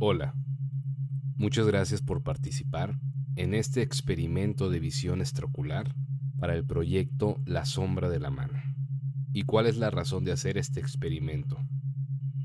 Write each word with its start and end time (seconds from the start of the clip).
Hola, 0.00 0.32
muchas 1.34 1.66
gracias 1.66 2.02
por 2.02 2.22
participar 2.22 3.00
en 3.34 3.52
este 3.52 3.82
experimento 3.82 4.70
de 4.70 4.78
visión 4.78 5.20
extraocular 5.20 5.92
para 6.38 6.54
el 6.54 6.64
proyecto 6.64 7.42
La 7.46 7.64
sombra 7.64 8.08
de 8.08 8.20
la 8.20 8.30
mano. 8.30 8.62
¿Y 9.32 9.42
cuál 9.42 9.66
es 9.66 9.76
la 9.76 9.90
razón 9.90 10.22
de 10.22 10.30
hacer 10.30 10.56
este 10.56 10.78
experimento? 10.78 11.58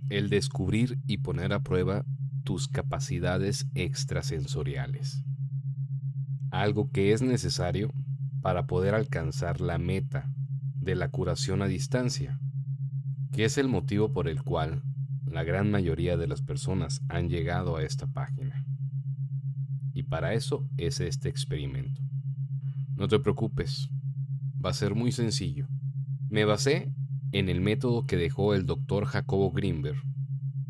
El 0.10 0.32
descubrir 0.32 0.98
y 1.06 1.20
poner 1.20 1.54
a 1.54 1.62
prueba 1.62 2.08
tus 2.44 2.68
capacidades 2.68 3.68
extrasensoriales. 3.76 5.24
Algo 6.50 6.90
que 6.90 7.14
es 7.14 7.22
necesario 7.22 7.94
para 8.42 8.66
poder 8.66 8.96
alcanzar 8.96 9.62
la 9.62 9.78
meta 9.78 10.34
de 10.74 10.96
la 10.96 11.10
curación 11.10 11.62
a 11.62 11.68
distancia, 11.68 12.40
que 13.32 13.46
es 13.46 13.60
el 13.60 13.68
motivo 13.68 14.12
por 14.12 14.28
el 14.28 14.42
cual 14.42 14.82
la 15.34 15.44
gran 15.44 15.72
mayoría 15.72 16.18
de 16.18 16.28
las 16.28 16.42
personas 16.42 17.02
han 17.10 17.30
llegado 17.30 17.78
a 17.78 17.84
esta 17.84 18.08
página. 18.08 18.66
Y 19.94 20.04
para 20.04 20.34
eso 20.34 20.68
es 20.78 21.00
este 21.00 21.30
experimento. 21.30 22.02
No 22.96 23.08
te 23.08 23.20
preocupes, 23.20 23.90
va 24.64 24.70
a 24.70 24.74
ser 24.74 24.96
muy 24.96 25.12
sencillo. 25.12 25.68
Me 26.30 26.46
basé 26.46 26.94
en 27.32 27.50
el 27.50 27.62
método 27.62 28.06
que 28.06 28.18
dejó 28.18 28.54
el 28.54 28.66
doctor 28.66 29.06
Jacobo 29.06 29.52
Greenberg 29.52 29.98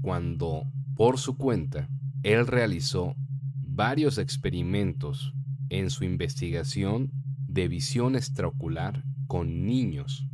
cuando, 0.02 0.64
por 0.96 1.18
su 1.18 1.38
cuenta, 1.38 1.90
él 2.24 2.48
realizó 2.48 3.16
varios 3.56 4.18
experimentos 4.18 5.34
en 5.70 5.90
su 5.90 6.04
investigación 6.04 7.12
de 7.48 7.68
visión 7.68 8.16
extraocular 8.16 9.04
con 9.28 9.66
niños, 9.66 10.28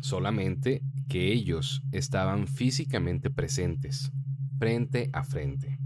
solamente 0.00 0.82
que 1.12 1.30
ellos 1.30 1.82
estaban 1.92 2.46
físicamente 2.46 3.28
presentes, 3.28 4.10
frente 4.58 5.10
a 5.12 5.24
frente. 5.24 5.78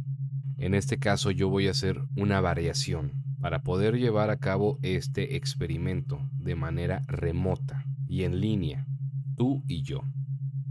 En 0.57 0.73
este 0.73 1.01
caso 1.01 1.33
yo 1.33 1.49
voy 1.49 1.67
a 1.67 1.73
hacer 1.73 2.01
una 2.15 2.41
variación 2.41 3.25
para 3.41 3.65
poder 3.65 3.97
llevar 3.97 4.31
a 4.31 4.39
cabo 4.39 4.79
este 4.83 5.35
experimento 5.35 6.21
de 6.33 6.55
manera 6.55 7.03
remota 7.09 7.85
y 8.07 8.23
en 8.23 8.41
línea, 8.41 8.87
tú 9.35 9.65
y 9.67 9.83
yo. 9.83 10.03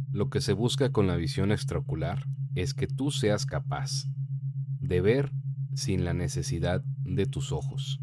Lo 0.09 0.29
que 0.29 0.39
se 0.39 0.53
busca 0.53 0.89
con 0.89 1.05
la 1.05 1.17
visión 1.17 1.51
extraocular 1.51 2.25
es 2.53 2.73
que 2.73 2.87
tú 2.87 3.11
seas 3.11 3.45
capaz 3.45 4.05
de 4.79 5.01
ver 5.01 5.33
sin 5.73 6.05
la 6.05 6.13
necesidad 6.13 6.81
de 7.03 7.25
tus 7.25 7.51
ojos, 7.51 7.99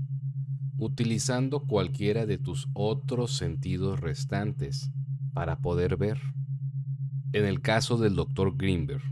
utilizando 0.77 1.61
cualquiera 1.61 2.27
de 2.27 2.37
tus 2.37 2.69
otros 2.75 3.39
sentidos 3.39 4.01
restantes 4.01 4.93
para 5.33 5.61
poder 5.63 5.97
ver. 5.97 6.21
En 7.33 7.47
el 7.47 7.63
caso 7.63 7.97
del 7.97 8.15
Dr. 8.15 8.57
Greenberg 8.57 9.03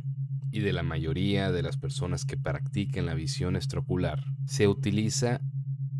y 0.52 0.60
de 0.60 0.72
la 0.72 0.82
mayoría 0.82 1.50
de 1.52 1.62
las 1.62 1.78
personas 1.78 2.26
que 2.26 2.36
practican 2.36 3.06
la 3.06 3.14
visión 3.14 3.56
extraocular, 3.56 4.22
se 4.44 4.68
utiliza 4.68 5.40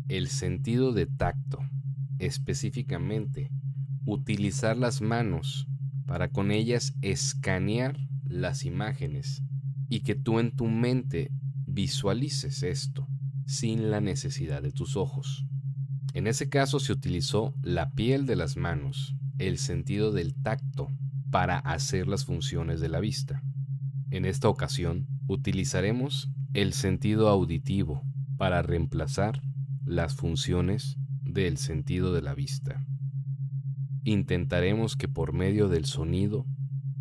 el 0.07 0.27
sentido 0.27 0.93
de 0.93 1.07
tacto, 1.07 1.59
específicamente 2.19 3.49
utilizar 4.05 4.77
las 4.77 5.01
manos 5.01 5.67
para 6.05 6.29
con 6.29 6.51
ellas 6.51 6.93
escanear 7.01 7.97
las 8.25 8.65
imágenes 8.65 9.41
y 9.89 10.01
que 10.01 10.15
tú 10.15 10.39
en 10.39 10.55
tu 10.55 10.67
mente 10.67 11.31
visualices 11.65 12.61
esto 12.61 13.07
sin 13.45 13.89
la 13.89 13.99
necesidad 13.99 14.61
de 14.61 14.71
tus 14.71 14.95
ojos. 14.95 15.45
En 16.13 16.27
ese 16.27 16.49
caso 16.49 16.79
se 16.79 16.93
utilizó 16.93 17.55
la 17.61 17.91
piel 17.91 18.25
de 18.25 18.35
las 18.35 18.57
manos, 18.57 19.15
el 19.39 19.57
sentido 19.57 20.11
del 20.11 20.35
tacto, 20.35 20.89
para 21.31 21.57
hacer 21.59 22.07
las 22.07 22.25
funciones 22.25 22.81
de 22.81 22.89
la 22.89 22.99
vista. 22.99 23.41
En 24.11 24.25
esta 24.25 24.49
ocasión 24.49 25.07
utilizaremos 25.27 26.29
el 26.53 26.73
sentido 26.73 27.29
auditivo 27.29 28.03
para 28.37 28.61
reemplazar 28.61 29.41
las 29.85 30.15
funciones 30.15 30.97
del 31.21 31.57
sentido 31.57 32.13
de 32.13 32.21
la 32.21 32.35
vista. 32.35 32.85
Intentaremos 34.03 34.97
que 34.97 35.07
por 35.07 35.31
medio 35.31 35.69
del 35.69 35.85
sonido 35.85 36.45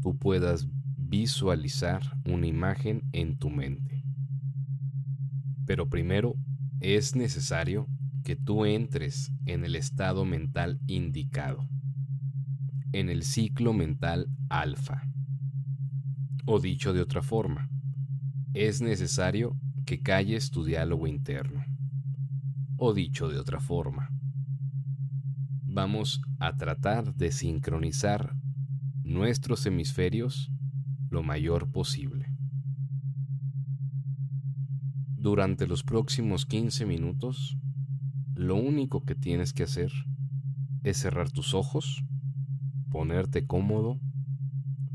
tú 0.01 0.17
puedas 0.17 0.69
visualizar 0.97 2.03
una 2.25 2.47
imagen 2.47 3.03
en 3.13 3.37
tu 3.37 3.51
mente. 3.51 4.05
Pero 5.67 5.89
primero 5.89 6.37
es 6.79 7.17
necesario 7.17 7.89
que 8.23 8.37
tú 8.37 8.65
entres 8.65 9.33
en 9.47 9.65
el 9.65 9.75
estado 9.75 10.25
mental 10.25 10.79
indicado 10.87 11.67
en 12.93 13.09
el 13.09 13.23
ciclo 13.23 13.73
mental 13.73 14.29
alfa. 14.49 15.03
O 16.47 16.59
dicho 16.59 16.93
de 16.93 17.01
otra 17.01 17.23
forma, 17.23 17.71
es 18.55 18.81
necesario 18.81 19.57
que 19.87 20.01
calles 20.01 20.51
tu 20.51 20.65
diálogo 20.65 21.07
interno. 21.07 21.65
O 22.77 22.95
dicho 22.95 23.29
de 23.29 23.39
otra 23.39 23.61
forma, 23.61 24.11
vamos 25.65 26.21
a 26.41 26.57
tratar 26.57 27.15
de 27.15 27.31
sincronizar 27.31 28.35
nuestros 29.05 29.67
hemisferios 29.67 30.51
lo 31.11 31.23
mayor 31.23 31.71
posible. 31.71 32.27
Durante 35.17 35.67
los 35.67 35.83
próximos 35.85 36.47
15 36.47 36.87
minutos, 36.87 37.59
lo 38.35 38.57
único 38.57 39.05
que 39.05 39.15
tienes 39.15 39.53
que 39.53 39.65
hacer 39.65 39.93
es 40.83 40.97
cerrar 40.97 41.31
tus 41.31 41.53
ojos 41.53 42.03
ponerte 42.91 43.47
cómodo, 43.47 44.01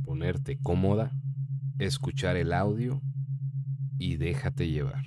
ponerte 0.04 0.58
cómoda, 0.58 1.12
escuchar 1.80 2.36
el 2.36 2.54
audio 2.54 3.02
y 3.98 4.18
déjate 4.18 4.70
llevar. 4.70 5.04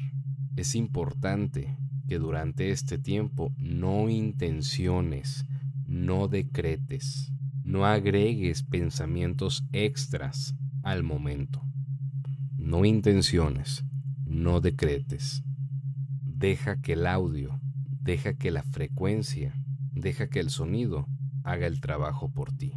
Es 0.56 0.74
importante 0.74 1.76
que 2.08 2.18
durante 2.18 2.70
este 2.70 2.98
tiempo 2.98 3.54
no 3.58 4.08
intenciones, 4.08 5.44
no 5.86 6.28
decretes, 6.28 7.30
no 7.62 7.84
agregues 7.84 8.62
pensamientos 8.62 9.64
extras 9.72 10.54
al 10.82 11.02
momento. 11.02 11.62
No 12.56 12.86
intenciones, 12.86 13.84
no 14.24 14.60
decretes. 14.60 15.42
Deja 16.22 16.80
que 16.80 16.94
el 16.94 17.06
audio, 17.06 17.60
deja 18.00 18.34
que 18.34 18.50
la 18.50 18.62
frecuencia, 18.62 19.54
deja 19.92 20.28
que 20.28 20.40
el 20.40 20.48
sonido 20.48 21.06
haga 21.50 21.66
el 21.66 21.80
trabajo 21.80 22.30
por 22.30 22.52
ti. 22.52 22.72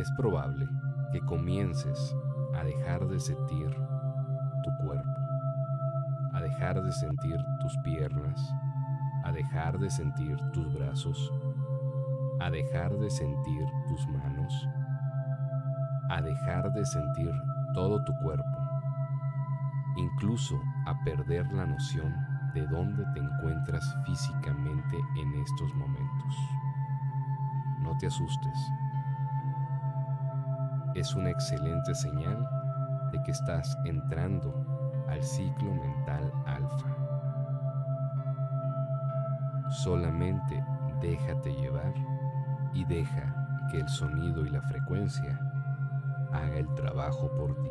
Es 0.00 0.10
probable 0.12 0.68
que 1.10 1.20
comiences 1.20 2.14
a 2.54 2.64
dejar 2.64 3.06
de 3.06 3.18
sentir 3.18 3.70
tu 4.62 4.84
cuerpo, 4.84 5.20
a 6.34 6.40
dejar 6.40 6.82
de 6.82 6.92
sentir 6.92 7.36
tus 7.60 7.76
piernas, 7.78 8.54
a 9.24 9.32
dejar 9.32 9.78
de 9.78 9.90
sentir 9.90 10.36
tus 10.52 10.72
brazos, 10.74 11.32
a 12.40 12.50
dejar 12.50 12.96
de 12.98 13.10
sentir 13.10 13.64
tus 13.88 14.06
manos, 14.08 14.68
a 16.10 16.20
dejar 16.20 16.72
de 16.72 16.84
sentir 16.84 17.32
todo 17.74 18.04
tu 18.04 18.12
cuerpo, 18.22 18.58
incluso 19.96 20.60
a 20.86 20.94
perder 21.04 21.50
la 21.52 21.66
noción 21.66 22.14
de 22.54 22.66
dónde 22.66 23.04
te 23.14 23.20
encuentras 23.20 23.96
físicamente 24.04 24.96
en 25.16 25.34
estos 25.42 25.74
momentos. 25.74 26.36
No 27.80 27.96
te 27.98 28.06
asustes. 28.06 28.72
Es 30.96 31.14
una 31.14 31.28
excelente 31.28 31.94
señal 31.94 32.48
de 33.12 33.22
que 33.22 33.30
estás 33.32 33.76
entrando 33.84 35.04
al 35.06 35.22
ciclo 35.22 35.74
mental 35.74 36.32
alfa. 36.46 36.96
Solamente 39.68 40.64
déjate 41.02 41.52
llevar 41.52 41.92
y 42.72 42.86
deja 42.86 43.66
que 43.70 43.80
el 43.80 43.88
sonido 43.90 44.46
y 44.46 44.48
la 44.48 44.62
frecuencia 44.62 45.38
haga 46.32 46.56
el 46.56 46.74
trabajo 46.74 47.30
por 47.36 47.54
ti. 47.62 47.70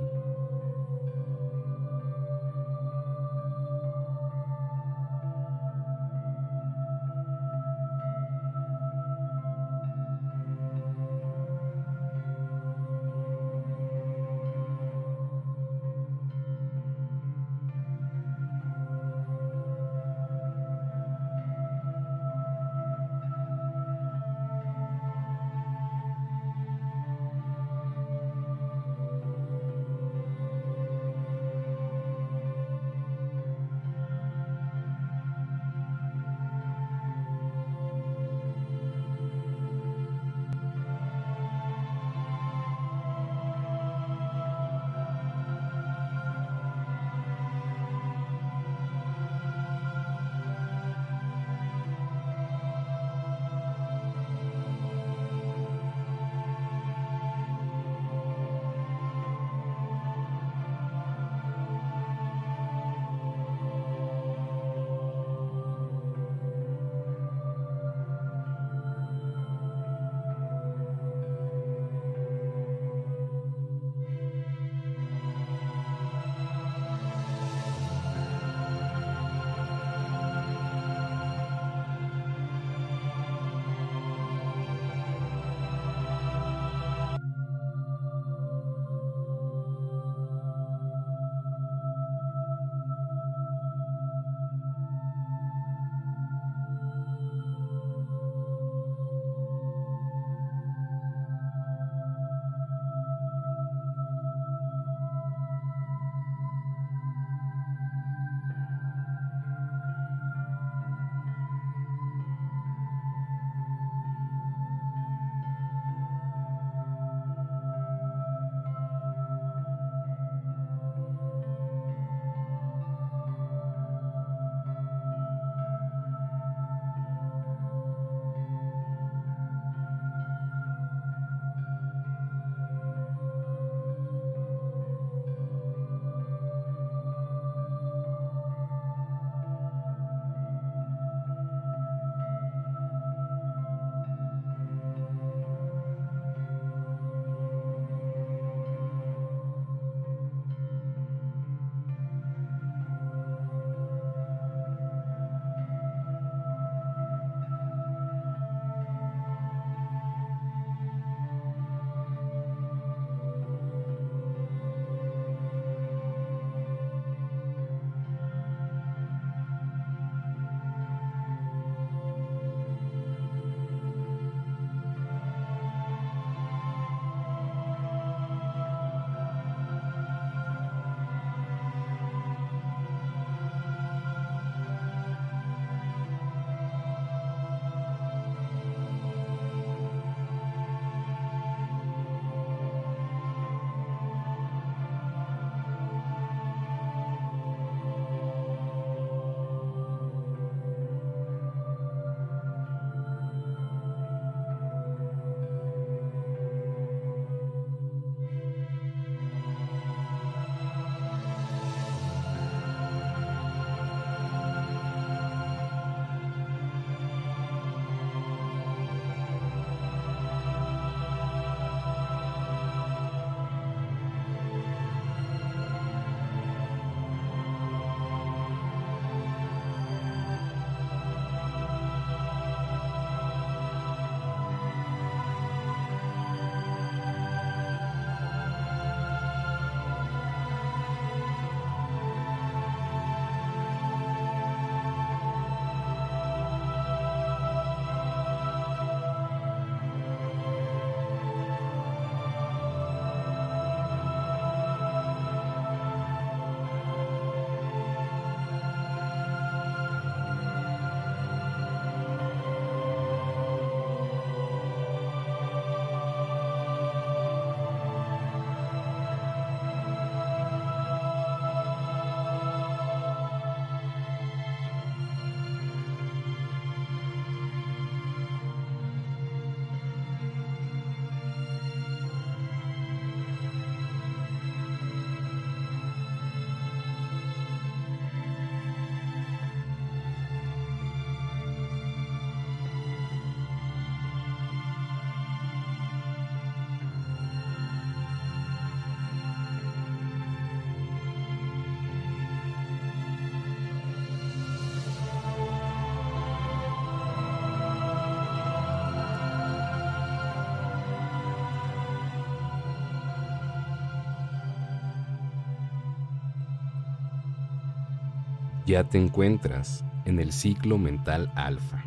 Ya 318.75 318.83
te 318.83 318.97
encuentras 318.97 319.85
en 320.03 320.19
el 320.19 320.33
ciclo 320.33 320.77
mental 320.77 321.31
alfa. 321.37 321.81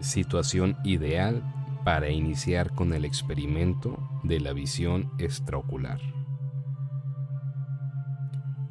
Situación 0.00 0.78
ideal 0.82 1.42
para 1.84 2.08
iniciar 2.08 2.74
con 2.74 2.94
el 2.94 3.04
experimento 3.04 3.98
de 4.22 4.40
la 4.40 4.54
visión 4.54 5.12
extraocular. 5.18 6.00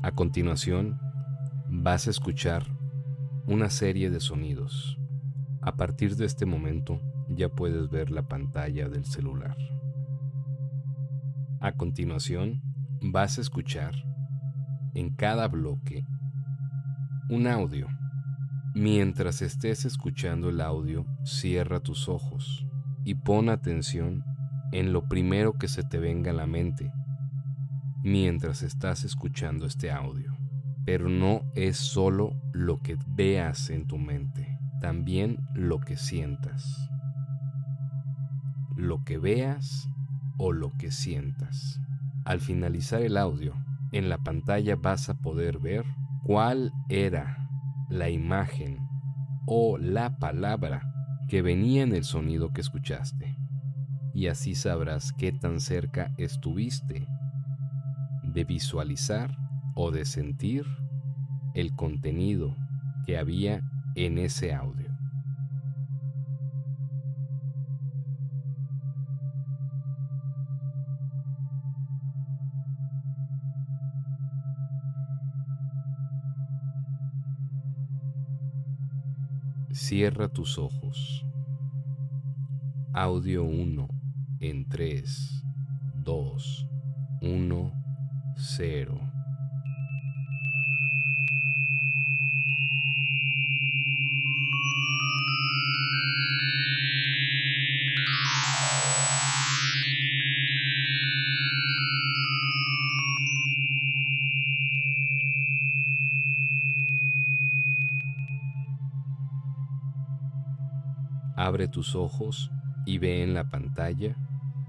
A 0.01 0.13
continuación, 0.13 0.99
vas 1.69 2.07
a 2.07 2.09
escuchar 2.09 2.65
una 3.45 3.69
serie 3.69 4.09
de 4.09 4.21
sonidos. 4.21 4.97
A 5.61 5.75
partir 5.75 6.15
de 6.15 6.25
este 6.25 6.47
momento, 6.47 6.99
ya 7.29 7.49
puedes 7.49 7.91
ver 7.91 8.09
la 8.09 8.23
pantalla 8.23 8.89
del 8.89 9.05
celular. 9.05 9.55
A 11.59 11.73
continuación, 11.73 12.63
vas 13.01 13.37
a 13.37 13.41
escuchar 13.41 14.12
en 14.93 15.15
cada 15.15 15.47
bloque 15.47 16.05
un 17.29 17.47
audio. 17.47 17.87
Mientras 18.75 19.41
estés 19.41 19.85
escuchando 19.85 20.49
el 20.49 20.61
audio, 20.61 21.05
cierra 21.23 21.79
tus 21.79 22.09
ojos 22.09 22.65
y 23.05 23.15
pon 23.15 23.49
atención 23.49 24.23
en 24.71 24.93
lo 24.93 25.07
primero 25.07 25.53
que 25.53 25.67
se 25.67 25.83
te 25.83 25.99
venga 25.99 26.31
a 26.31 26.33
la 26.33 26.47
mente 26.47 26.91
mientras 28.03 28.61
estás 28.61 29.03
escuchando 29.05 29.65
este 29.65 29.91
audio. 29.91 30.37
Pero 30.85 31.07
no 31.07 31.43
es 31.55 31.77
solo 31.77 32.41
lo 32.51 32.81
que 32.81 32.97
veas 33.07 33.69
en 33.69 33.87
tu 33.87 33.97
mente, 33.97 34.59
también 34.81 35.37
lo 35.55 35.79
que 35.79 35.95
sientas. 35.95 36.89
Lo 38.75 39.03
que 39.05 39.17
veas 39.17 39.87
o 40.37 40.51
lo 40.51 40.71
que 40.77 40.91
sientas. 40.91 41.79
Al 42.25 42.41
finalizar 42.41 43.01
el 43.01 43.15
audio, 43.15 43.53
en 43.93 44.09
la 44.09 44.17
pantalla 44.17 44.75
vas 44.75 45.07
a 45.09 45.13
poder 45.13 45.59
ver 45.59 45.85
cuál 46.23 46.73
era 46.89 47.47
la 47.89 48.09
imagen 48.09 48.79
o 49.45 49.77
la 49.77 50.17
palabra 50.17 50.81
que 51.29 51.41
venía 51.41 51.83
en 51.83 51.93
el 51.93 52.03
sonido 52.03 52.51
que 52.51 52.61
escuchaste. 52.61 53.37
Y 54.13 54.27
así 54.27 54.55
sabrás 54.55 55.13
qué 55.13 55.31
tan 55.31 55.59
cerca 55.59 56.11
estuviste 56.17 57.07
de 58.23 58.43
visualizar 58.43 59.35
o 59.75 59.91
de 59.91 60.05
sentir 60.05 60.65
el 61.53 61.75
contenido 61.75 62.55
que 63.05 63.17
había 63.17 63.61
en 63.95 64.17
ese 64.17 64.53
audio. 64.53 64.82
Cierra 79.95 80.27
tus 80.27 80.57
ojos. 80.57 81.23
Audio 82.93 83.43
1 83.43 83.87
en 84.39 84.67
3, 84.67 85.45
2, 86.03 86.67
1 87.21 87.73
cero. 88.35 89.12
Abre 111.53 111.67
tus 111.67 111.93
ojos 111.93 112.49
y 112.83 112.97
ve 112.97 113.21
en 113.21 113.35
la 113.35 113.47
pantalla 113.47 114.17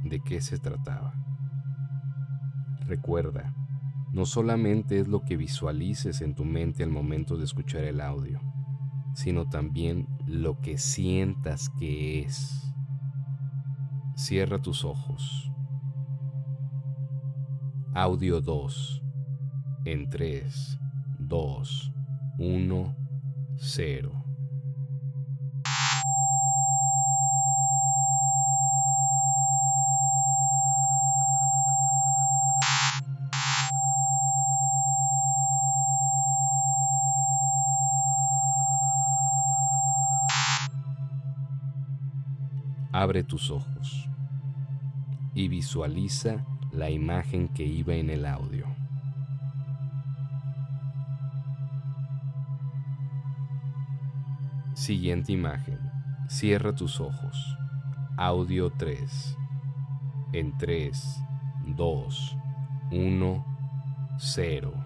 de 0.02 0.20
qué 0.20 0.42
se 0.42 0.58
trataba. 0.58 1.14
Recuerda, 2.80 3.54
no 4.12 4.26
solamente 4.26 5.00
es 5.00 5.08
lo 5.08 5.22
que 5.22 5.38
visualices 5.38 6.20
en 6.20 6.34
tu 6.34 6.44
mente 6.44 6.82
al 6.82 6.90
momento 6.90 7.38
de 7.38 7.44
escuchar 7.44 7.84
el 7.84 8.02
audio, 8.02 8.38
sino 9.14 9.48
también 9.48 10.06
lo 10.26 10.60
que 10.60 10.76
sientas 10.76 11.70
que 11.78 12.20
es. 12.20 12.70
Cierra 14.14 14.60
tus 14.60 14.84
ojos. 14.84 15.50
Audio 17.94 18.42
2. 18.42 19.02
En 19.86 20.10
3, 20.10 20.78
2, 21.18 21.92
1, 22.38 22.96
0. 23.56 24.23
Abre 42.94 43.24
tus 43.24 43.50
ojos 43.50 44.08
y 45.34 45.48
visualiza 45.48 46.46
la 46.70 46.90
imagen 46.90 47.48
que 47.48 47.64
iba 47.64 47.92
en 47.94 48.08
el 48.08 48.24
audio. 48.24 48.68
Siguiente 54.74 55.32
imagen. 55.32 55.80
Cierra 56.28 56.72
tus 56.72 57.00
ojos. 57.00 57.58
Audio 58.16 58.70
3. 58.70 59.38
En 60.32 60.56
3, 60.56 61.20
2, 61.74 62.36
1, 62.92 63.46
0. 64.18 64.83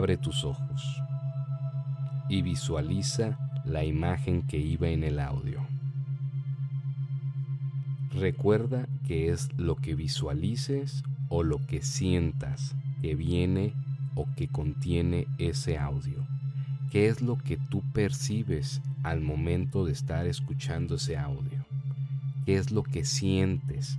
Abre 0.00 0.16
tus 0.16 0.44
ojos 0.44 1.02
y 2.30 2.40
visualiza 2.40 3.38
la 3.66 3.84
imagen 3.84 4.46
que 4.46 4.56
iba 4.56 4.88
en 4.88 5.04
el 5.04 5.20
audio. 5.20 5.60
Recuerda 8.14 8.88
que 9.06 9.28
es 9.28 9.50
lo 9.58 9.76
que 9.76 9.94
visualices 9.94 11.02
o 11.28 11.42
lo 11.42 11.58
que 11.66 11.82
sientas 11.82 12.74
que 13.02 13.14
viene 13.14 13.74
o 14.14 14.26
que 14.36 14.48
contiene 14.48 15.26
ese 15.36 15.76
audio. 15.76 16.26
¿Qué 16.90 17.08
es 17.08 17.20
lo 17.20 17.36
que 17.36 17.58
tú 17.58 17.82
percibes 17.92 18.80
al 19.02 19.20
momento 19.20 19.84
de 19.84 19.92
estar 19.92 20.26
escuchando 20.26 20.94
ese 20.94 21.18
audio? 21.18 21.66
¿Qué 22.46 22.56
es 22.56 22.70
lo 22.70 22.84
que 22.84 23.04
sientes? 23.04 23.98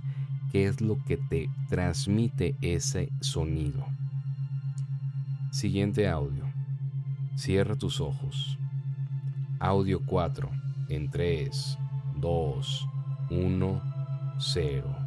¿Qué 0.50 0.66
es 0.66 0.80
lo 0.80 0.98
que 1.04 1.16
te 1.16 1.48
transmite 1.68 2.56
ese 2.60 3.08
sonido? 3.20 3.86
Siguiente 5.52 6.08
audio. 6.08 6.50
Cierra 7.36 7.76
tus 7.76 8.00
ojos. 8.00 8.58
Audio 9.60 10.00
4 10.06 10.50
en 10.88 11.10
3, 11.10 11.78
2, 12.16 12.88
1, 13.28 13.82
0. 14.38 15.01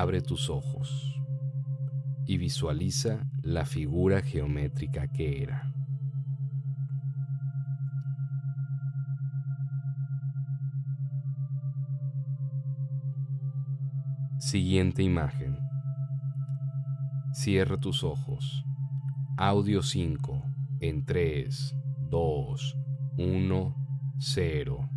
abre 0.00 0.20
tus 0.20 0.50
ojos 0.50 1.14
y 2.26 2.36
visualiza 2.38 3.26
la 3.42 3.64
figura 3.64 4.20
geométrica 4.20 5.08
que 5.08 5.42
era. 5.42 5.72
Siguiente 14.38 15.02
imagen. 15.02 15.56
Cierra 17.32 17.78
tus 17.78 18.04
ojos. 18.04 18.64
Audio 19.38 19.82
5 19.82 20.42
en 20.80 21.04
3, 21.04 21.74
2, 22.10 22.76
1, 23.18 23.76
0. 24.18 24.95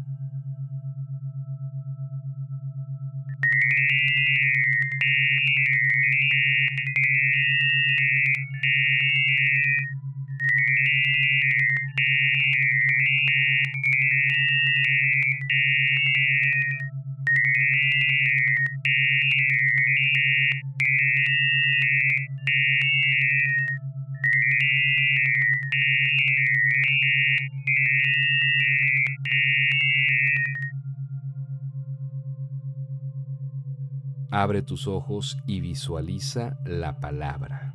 Abre 34.41 34.61
tus 34.61 34.87
ojos 34.87 35.37
y 35.47 35.59
visualiza 35.59 36.57
la 36.63 37.01
palabra. 37.01 37.73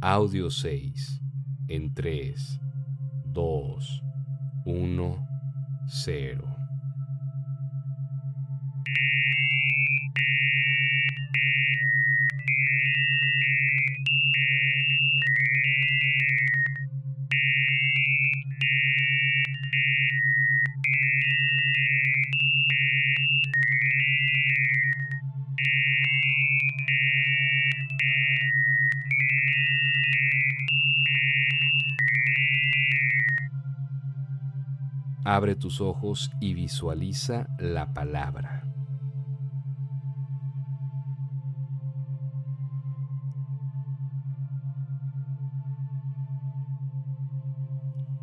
Audio 0.00 0.50
6 0.50 1.20
en 1.66 1.92
3, 1.94 2.60
2, 3.24 4.02
1, 4.66 5.28
0. 5.88 6.53
Abre 35.26 35.56
tus 35.56 35.80
ojos 35.80 36.30
y 36.38 36.52
visualiza 36.52 37.46
la 37.58 37.94
palabra. 37.94 38.62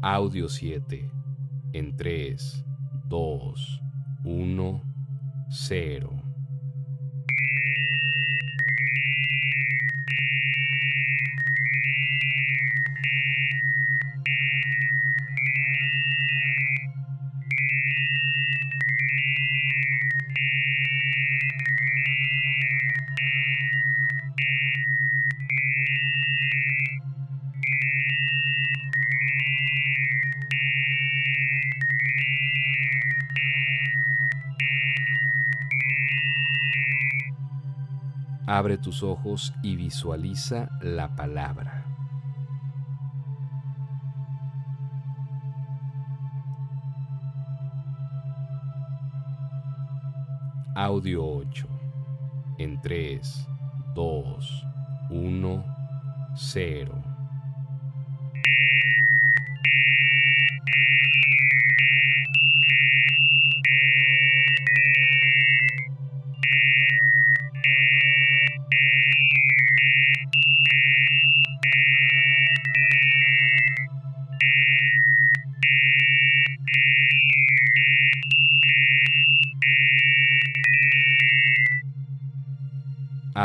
Audio 0.04 0.48
7 0.48 1.12
en 1.74 1.96
3, 1.96 2.66
2, 3.08 3.82
1, 4.24 4.84
0. 5.50 6.21
Abre 38.54 38.78
tus 38.78 39.02
ojos 39.02 39.54
y 39.64 39.78
visualiza 39.78 40.68
la 40.82 41.16
palabra. 41.16 41.86
Audio 50.76 51.26
8. 51.26 51.66
En 52.58 52.82
3, 52.82 53.48
2, 53.96 54.68
1, 55.12 55.66
0. 56.36 57.11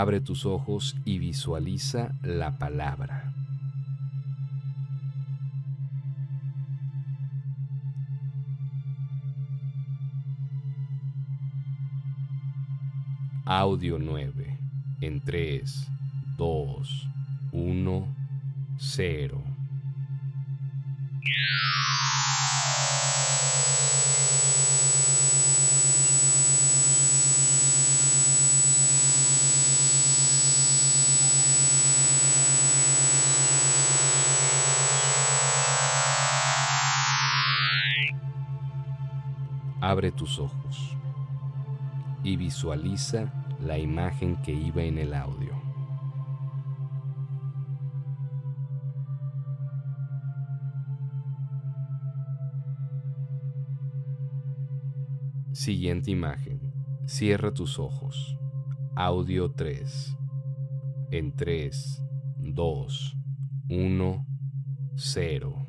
Abre 0.06 0.20
tus 0.20 0.46
ojos 0.46 0.94
y 1.04 1.18
visualiza 1.18 2.16
la 2.22 2.58
palabra. 2.58 3.34
Audio 13.46 13.98
9 13.98 14.60
en 15.00 15.24
3, 15.24 15.88
2, 16.36 17.08
1, 17.50 18.16
0. 18.76 19.44
Abre 39.88 40.10
tus 40.10 40.40
ojos 40.40 40.96
y 42.24 42.36
visualiza 42.36 43.32
la 43.60 43.78
imagen 43.78 44.34
que 44.42 44.52
iba 44.52 44.82
en 44.82 44.98
el 44.98 45.14
audio. 45.14 45.52
Siguiente 55.52 56.10
imagen. 56.10 56.72
Cierra 57.06 57.54
tus 57.54 57.78
ojos. 57.78 58.36
Audio 58.96 59.52
3. 59.52 60.16
En 61.12 61.36
3, 61.36 62.02
2, 62.38 63.16
1, 63.68 64.26
0. 64.96 65.65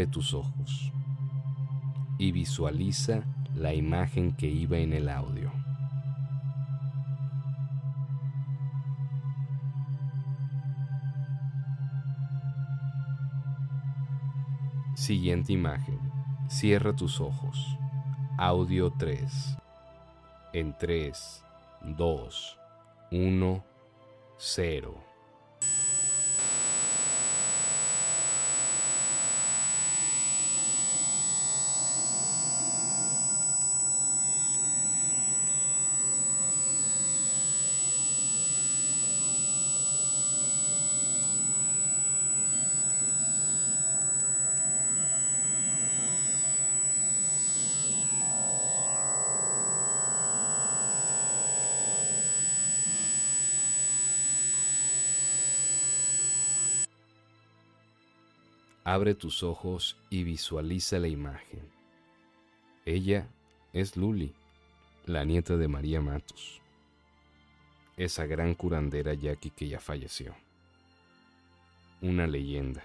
Abre 0.00 0.12
tus 0.12 0.32
ojos 0.32 0.90
y 2.16 2.32
visualiza 2.32 3.22
la 3.54 3.74
imagen 3.74 4.34
que 4.34 4.46
iba 4.46 4.78
en 4.78 4.94
el 4.94 5.10
audio. 5.10 5.52
Siguiente 14.94 15.52
imagen. 15.52 16.00
Cierra 16.48 16.96
tus 16.96 17.20
ojos. 17.20 17.62
Audio 18.38 18.90
3. 18.98 19.58
En 20.54 20.74
3, 20.78 21.44
2, 21.98 22.58
1, 23.10 23.64
cero. 24.38 25.09
Abre 58.90 59.14
tus 59.14 59.44
ojos 59.44 59.96
y 60.10 60.24
visualiza 60.24 60.98
la 60.98 61.06
imagen. 61.06 61.60
Ella 62.84 63.28
es 63.72 63.96
Luli, 63.96 64.34
la 65.06 65.24
nieta 65.24 65.56
de 65.56 65.68
María 65.68 66.00
Matos, 66.00 66.60
esa 67.96 68.26
gran 68.26 68.52
curandera 68.56 69.14
yaqui 69.14 69.50
que 69.50 69.68
ya 69.68 69.78
falleció. 69.78 70.34
Una 72.02 72.26
leyenda. 72.26 72.82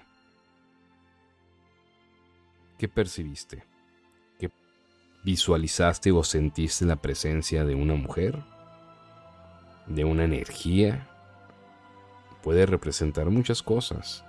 ¿Qué 2.78 2.88
percibiste? 2.88 3.64
¿Qué 4.38 4.52
visualizaste 5.24 6.12
o 6.12 6.24
sentiste 6.24 6.86
la 6.86 6.98
presencia 6.98 7.66
de 7.66 7.74
una 7.74 7.96
mujer? 7.96 8.44
¿De 9.88 10.06
una 10.06 10.26
energía? 10.26 11.10
Puede 12.44 12.68
representar 12.68 13.32
muchas 13.32 13.64
cosas 13.64 14.25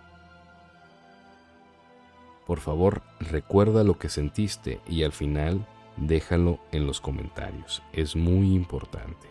por 2.47 2.61
favor, 2.61 3.03
recuerda 3.19 3.83
lo 3.83 3.99
que 3.99 4.09
sentiste 4.09 4.81
y 4.87 5.03
al 5.03 5.13
final 5.13 5.67
déjalo 5.97 6.61
en 6.71 6.87
los 6.87 7.01
comentarios. 7.01 7.83
Es 7.93 8.15
muy 8.15 8.55
importante. 8.55 9.29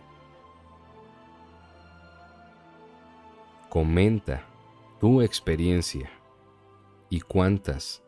Comenta 3.69 4.45
tu 4.99 5.21
experiencia 5.21 6.11
y 7.09 7.21
cuántas 7.21 8.03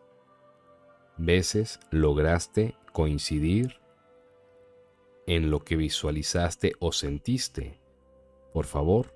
veces 1.18 1.80
lograste 1.90 2.76
coincidir 2.92 3.80
en 5.26 5.52
lo 5.52 5.64
que 5.64 5.78
visualizaste 5.78 6.74
o 6.80 6.92
sentiste. 6.92 7.80
Por 8.52 8.66
favor, 8.66 9.14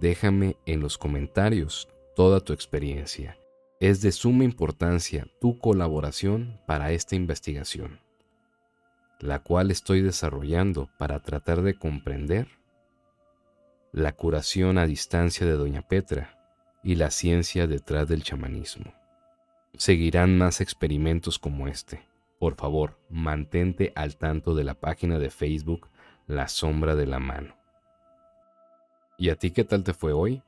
déjame 0.00 0.56
en 0.66 0.80
los 0.80 0.98
comentarios 0.98 1.88
toda 2.14 2.40
tu 2.40 2.52
experiencia 2.52 3.38
es 3.82 4.00
de 4.00 4.12
suma 4.12 4.44
importancia 4.44 5.26
tu 5.40 5.58
colaboración 5.58 6.60
para 6.66 6.92
esta 6.92 7.16
investigación, 7.16 7.98
la 9.18 9.40
cual 9.40 9.72
estoy 9.72 10.02
desarrollando 10.02 10.88
para 10.98 11.18
tratar 11.18 11.62
de 11.62 11.74
comprender 11.74 12.46
la 13.90 14.12
curación 14.12 14.78
a 14.78 14.86
distancia 14.86 15.44
de 15.44 15.54
Doña 15.54 15.82
Petra 15.82 16.38
y 16.84 16.94
la 16.94 17.10
ciencia 17.10 17.66
detrás 17.66 18.06
del 18.06 18.22
chamanismo. 18.22 18.94
Seguirán 19.76 20.38
más 20.38 20.60
experimentos 20.60 21.40
como 21.40 21.66
este. 21.66 22.06
Por 22.38 22.54
favor, 22.54 23.00
mantente 23.10 23.92
al 23.96 24.16
tanto 24.16 24.54
de 24.54 24.62
la 24.62 24.74
página 24.74 25.18
de 25.18 25.28
Facebook 25.28 25.88
La 26.28 26.46
Sombra 26.46 26.94
de 26.94 27.06
la 27.06 27.18
Mano. 27.18 27.56
¿Y 29.18 29.30
a 29.30 29.34
ti 29.34 29.50
qué 29.50 29.64
tal 29.64 29.82
te 29.82 29.92
fue 29.92 30.12
hoy? 30.12 30.40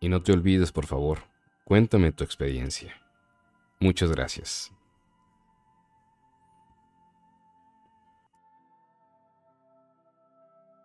Y 0.00 0.08
no 0.08 0.22
te 0.22 0.32
olvides, 0.32 0.72
por 0.72 0.86
favor, 0.86 1.18
cuéntame 1.64 2.10
tu 2.10 2.24
experiencia. 2.24 2.98
Muchas 3.80 4.10
gracias. 4.10 4.72